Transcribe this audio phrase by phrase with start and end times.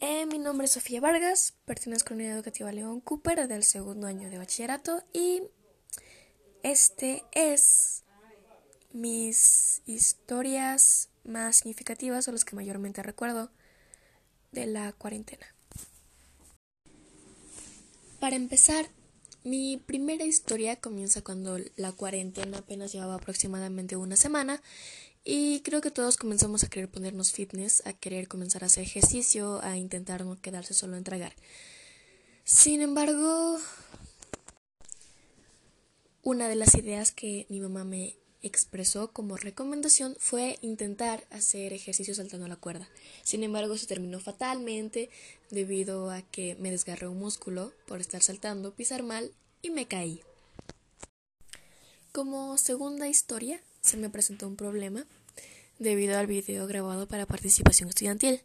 [0.00, 4.06] Eh, mi nombre es Sofía Vargas, pertenezco a la Unidad Educativa León Cooper del segundo
[4.06, 5.42] año de bachillerato y
[6.62, 8.04] este es
[8.92, 13.50] mis historias más significativas o las que mayormente recuerdo
[14.52, 15.52] de la cuarentena.
[18.20, 18.86] Para empezar,
[19.42, 24.62] mi primera historia comienza cuando la cuarentena apenas llevaba aproximadamente una semana
[25.30, 29.60] y creo que todos comenzamos a querer ponernos fitness, a querer comenzar a hacer ejercicio,
[29.62, 31.34] a intentar no quedarse solo en tragar.
[32.44, 33.58] Sin embargo,
[36.22, 42.14] una de las ideas que mi mamá me expresó como recomendación fue intentar hacer ejercicio
[42.14, 42.88] saltando la cuerda.
[43.22, 45.10] Sin embargo, se terminó fatalmente
[45.50, 50.22] debido a que me desgarré un músculo por estar saltando, pisar mal y me caí.
[52.12, 55.06] Como segunda historia, se me presentó un problema
[55.78, 58.42] debido al video grabado para participación estudiantil.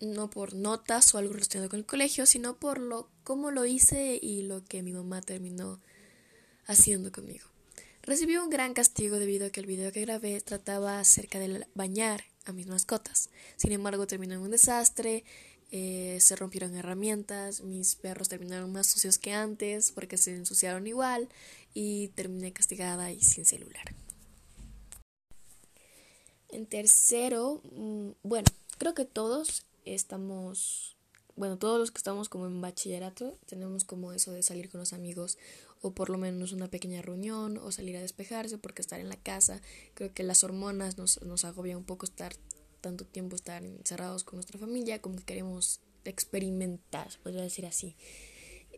[0.00, 4.18] No por notas o algo relacionado con el colegio, sino por lo cómo lo hice
[4.20, 5.80] y lo que mi mamá terminó
[6.66, 7.46] haciendo conmigo.
[8.02, 12.24] Recibí un gran castigo debido a que el video que grabé trataba acerca de bañar
[12.46, 13.28] a mis mascotas.
[13.56, 15.24] Sin embargo, terminó en un desastre,
[15.70, 21.28] eh, se rompieron herramientas, mis perros terminaron más sucios que antes porque se ensuciaron igual
[21.74, 23.94] y terminé castigada y sin celular.
[26.52, 28.48] En tercero, mm, bueno,
[28.78, 30.96] creo que todos estamos,
[31.36, 34.92] bueno, todos los que estamos como en bachillerato tenemos como eso de salir con los
[34.92, 35.38] amigos
[35.80, 39.16] o por lo menos una pequeña reunión o salir a despejarse porque estar en la
[39.16, 39.62] casa,
[39.94, 42.34] creo que las hormonas nos, nos agobia un poco estar
[42.80, 47.94] tanto tiempo estar encerrados con nuestra familia como que queremos experimentar, podría decir así.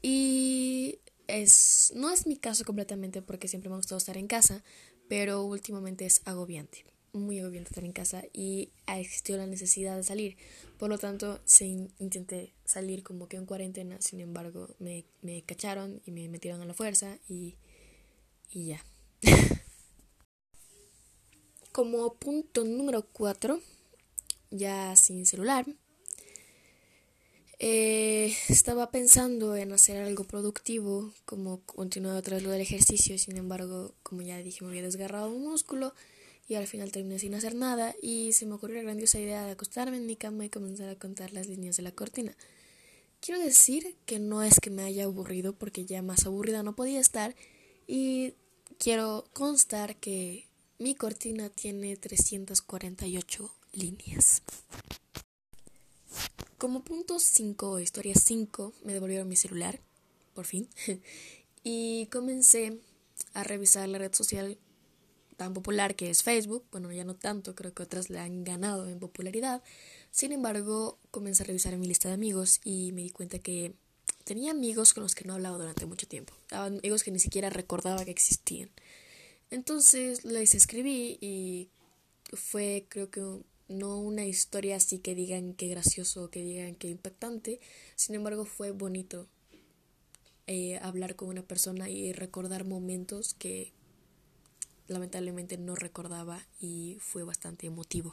[0.00, 4.64] Y es, no es mi caso completamente porque siempre me ha gustado estar en casa,
[5.08, 10.02] pero últimamente es agobiante muy agobiante estar en casa y ha existido la necesidad de
[10.02, 10.36] salir.
[10.78, 16.00] Por lo tanto, se intenté salir como que en cuarentena, sin embargo, me, me cacharon
[16.06, 17.56] y me metieron a la fuerza y,
[18.50, 18.84] y ya.
[21.72, 23.60] como punto número 4,
[24.50, 25.64] ya sin celular,
[27.60, 33.94] eh, estaba pensando en hacer algo productivo, como continuar otra vez del ejercicio, sin embargo,
[34.02, 35.94] como ya dije, me había desgarrado un músculo
[36.48, 39.52] y al final terminé sin hacer nada y se me ocurrió la grandiosa idea de
[39.52, 42.34] acostarme en mi cama y comenzar a contar las líneas de la cortina.
[43.20, 47.00] Quiero decir que no es que me haya aburrido porque ya más aburrida no podía
[47.00, 47.36] estar
[47.86, 48.32] y
[48.78, 50.46] quiero constar que
[50.78, 54.42] mi cortina tiene 348 líneas.
[56.56, 59.80] Como punto 5 o historia 5 me devolvieron mi celular,
[60.34, 60.68] por fin,
[61.62, 62.78] y comencé
[63.34, 64.58] a revisar la red social
[65.38, 68.88] tan popular que es Facebook, bueno, ya no tanto, creo que otras le han ganado
[68.88, 69.62] en popularidad.
[70.10, 73.72] Sin embargo, comencé a revisar mi lista de amigos y me di cuenta que
[74.24, 78.04] tenía amigos con los que no hablaba durante mucho tiempo, amigos que ni siquiera recordaba
[78.04, 78.68] que existían.
[79.50, 81.70] Entonces les escribí y
[82.32, 83.22] fue creo que
[83.68, 87.60] no una historia así que digan que gracioso, que digan que impactante,
[87.94, 89.28] sin embargo fue bonito
[90.48, 93.72] eh, hablar con una persona y recordar momentos que
[94.88, 98.12] lamentablemente no recordaba y fue bastante emotivo.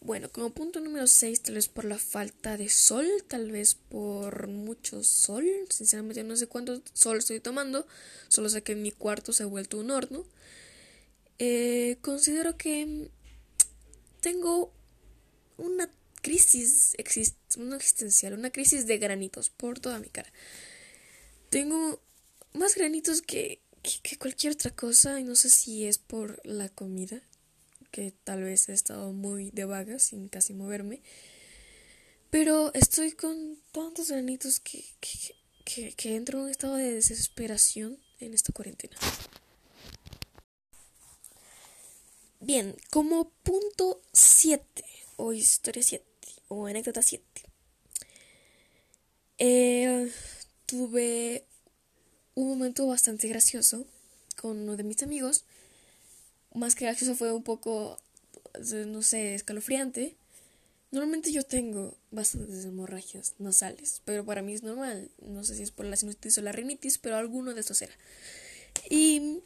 [0.00, 4.46] Bueno, como punto número 6, tal vez por la falta de sol, tal vez por
[4.46, 7.86] mucho sol, sinceramente no sé cuánto sol estoy tomando,
[8.28, 10.24] solo sé que mi cuarto se ha vuelto un horno.
[11.40, 13.10] Eh, considero que
[14.20, 14.72] tengo
[15.56, 15.90] una
[16.22, 20.32] crisis exist una existencial, una crisis de granitos por toda mi cara.
[21.50, 22.00] Tengo
[22.52, 27.20] más granitos que que, cualquier otra cosa y no sé si es por la comida
[27.90, 31.02] que tal vez he estado muy de vaga sin casi moverme
[32.30, 34.84] pero estoy con tantos granitos que,
[35.64, 38.96] que, que entro en un estado de desesperación en esta cuarentena.
[42.40, 44.84] Bien, como punto 7
[45.16, 46.04] o historia 7
[46.48, 47.24] o anécdota 7,
[49.38, 50.12] eh,
[50.66, 51.46] tuve
[52.38, 53.84] un momento bastante gracioso
[54.36, 55.44] con uno de mis amigos.
[56.54, 57.98] Más que gracioso fue un poco,
[58.86, 60.14] no sé, escalofriante.
[60.92, 65.10] Normalmente yo tengo bastantes hemorragias nasales, pero para mí es normal.
[65.20, 67.92] No sé si es por la sinusitis o la rinitis, pero alguno de estos era.
[68.88, 69.40] Y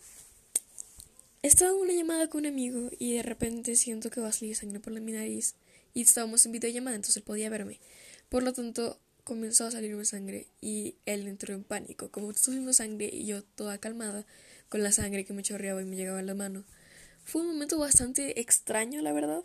[1.41, 4.55] estaba en una llamada con un amigo y de repente siento que va a salir
[4.55, 5.55] sangre por mi nariz.
[5.95, 7.81] Y estábamos en videollamada, entonces él podía verme.
[8.29, 12.11] Por lo tanto, comenzó a salirme sangre y él entró en pánico.
[12.11, 14.27] Como tuvimos sangre y yo toda calmada
[14.69, 16.65] con la sangre que me chorreaba y me llegaba a la mano.
[17.25, 19.43] Fue un momento bastante extraño, la verdad.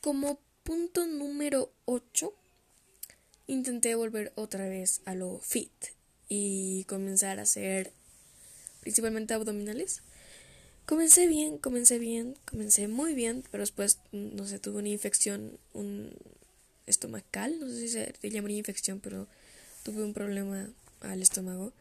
[0.00, 2.32] como punto número 8,
[3.46, 5.72] intenté volver otra vez a lo fit
[6.28, 7.92] y comenzar a hacer
[8.80, 10.02] principalmente abdominales.
[10.86, 16.12] Comencé bien, comencé bien, comencé muy bien, pero después, no sé, tuve una infección, un
[16.86, 19.28] estomacal, no sé si se llamaría infección, pero
[19.82, 20.70] tuve un problema
[21.00, 21.72] al estómago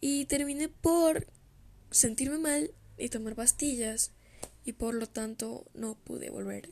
[0.00, 1.26] y terminé por
[1.90, 4.10] sentirme mal y tomar pastillas
[4.64, 6.70] y por lo tanto no pude volver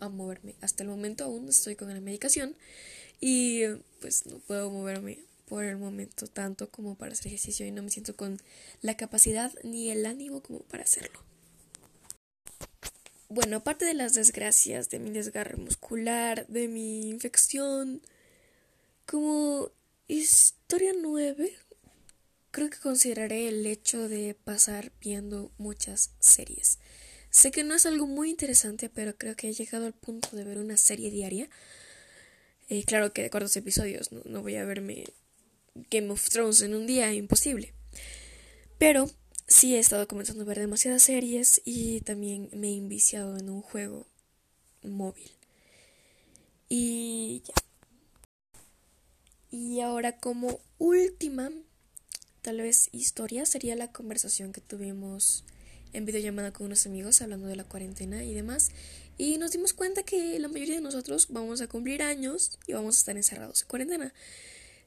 [0.00, 0.54] a moverme.
[0.60, 2.56] Hasta el momento aún estoy con la medicación
[3.20, 3.62] y
[4.00, 7.90] pues no puedo moverme por el momento tanto como para hacer ejercicio y no me
[7.90, 8.40] siento con
[8.80, 11.20] la capacidad ni el ánimo como para hacerlo.
[13.34, 18.02] Bueno, aparte de las desgracias de mi desgarre muscular, de mi infección,
[19.06, 19.70] como
[20.06, 21.56] historia nueve,
[22.50, 26.78] creo que consideraré el hecho de pasar viendo muchas series.
[27.30, 30.44] Sé que no es algo muy interesante, pero creo que he llegado al punto de
[30.44, 31.48] ver una serie diaria.
[32.68, 35.04] Eh, claro que de cuartos episodios, no, no voy a verme
[35.90, 37.72] Game of Thrones en un día, imposible.
[38.76, 39.10] Pero
[39.52, 43.60] sí he estado comenzando a ver demasiadas series y también me he inviciado en un
[43.60, 44.06] juego
[44.82, 45.30] móvil.
[46.68, 47.54] Y ya.
[49.50, 51.50] Y ahora como última,
[52.40, 55.44] tal vez historia, sería la conversación que tuvimos
[55.92, 58.70] en videollamada con unos amigos hablando de la cuarentena y demás.
[59.18, 62.96] Y nos dimos cuenta que la mayoría de nosotros vamos a cumplir años y vamos
[62.96, 64.14] a estar encerrados en cuarentena.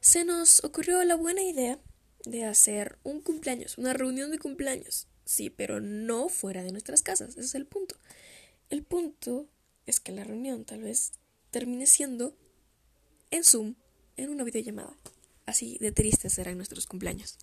[0.00, 1.78] Se nos ocurrió la buena idea
[2.26, 5.06] de hacer un cumpleaños, una reunión de cumpleaños.
[5.24, 7.30] Sí, pero no fuera de nuestras casas.
[7.30, 7.96] Ese es el punto.
[8.68, 9.48] El punto
[9.86, 11.12] es que la reunión tal vez
[11.50, 12.36] termine siendo
[13.30, 13.74] en Zoom,
[14.16, 14.96] en una videollamada.
[15.46, 17.38] Así de tristes serán nuestros cumpleaños.